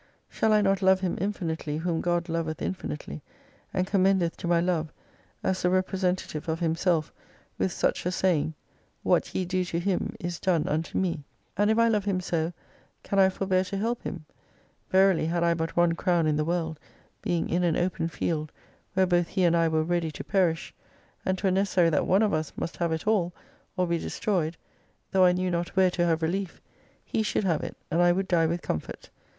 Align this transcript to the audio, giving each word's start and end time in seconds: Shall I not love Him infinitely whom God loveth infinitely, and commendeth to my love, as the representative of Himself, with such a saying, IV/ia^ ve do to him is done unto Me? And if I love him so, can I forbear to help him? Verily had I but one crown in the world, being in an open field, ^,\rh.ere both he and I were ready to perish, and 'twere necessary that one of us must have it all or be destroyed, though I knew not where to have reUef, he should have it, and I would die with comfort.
Shall 0.29 0.51
I 0.51 0.63
not 0.63 0.81
love 0.81 1.01
Him 1.01 1.15
infinitely 1.21 1.77
whom 1.77 2.01
God 2.01 2.27
loveth 2.27 2.59
infinitely, 2.59 3.21
and 3.71 3.85
commendeth 3.85 4.35
to 4.37 4.47
my 4.47 4.59
love, 4.59 4.91
as 5.43 5.61
the 5.61 5.69
representative 5.69 6.49
of 6.49 6.59
Himself, 6.59 7.13
with 7.59 7.71
such 7.71 8.03
a 8.07 8.11
saying, 8.11 8.55
IV/ia^ 9.05 9.31
ve 9.31 9.45
do 9.45 9.63
to 9.65 9.79
him 9.79 10.15
is 10.19 10.39
done 10.39 10.67
unto 10.67 10.97
Me? 10.97 11.23
And 11.55 11.69
if 11.69 11.77
I 11.77 11.87
love 11.87 12.05
him 12.05 12.19
so, 12.19 12.51
can 13.03 13.19
I 13.19 13.29
forbear 13.29 13.63
to 13.65 13.77
help 13.77 14.01
him? 14.01 14.25
Verily 14.89 15.27
had 15.27 15.43
I 15.43 15.53
but 15.53 15.77
one 15.77 15.93
crown 15.93 16.25
in 16.25 16.35
the 16.35 16.45
world, 16.45 16.79
being 17.21 17.47
in 17.47 17.63
an 17.63 17.77
open 17.77 18.07
field, 18.07 18.51
^,\rh.ere 18.97 19.05
both 19.05 19.27
he 19.27 19.43
and 19.43 19.55
I 19.55 19.67
were 19.67 19.83
ready 19.83 20.09
to 20.13 20.23
perish, 20.23 20.73
and 21.27 21.37
'twere 21.37 21.51
necessary 21.53 21.91
that 21.91 22.07
one 22.07 22.23
of 22.23 22.33
us 22.33 22.53
must 22.57 22.77
have 22.77 22.91
it 22.91 23.05
all 23.05 23.35
or 23.77 23.85
be 23.85 23.99
destroyed, 23.99 24.57
though 25.11 25.25
I 25.25 25.31
knew 25.33 25.51
not 25.51 25.75
where 25.77 25.91
to 25.91 26.05
have 26.07 26.21
reUef, 26.21 26.59
he 27.05 27.21
should 27.21 27.43
have 27.43 27.61
it, 27.63 27.77
and 27.91 28.01
I 28.01 28.11
would 28.11 28.27
die 28.27 28.47
with 28.47 28.63
comfort. 28.63 29.11